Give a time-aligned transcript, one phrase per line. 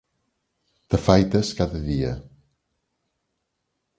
[0.87, 2.13] T'afaites cada dia.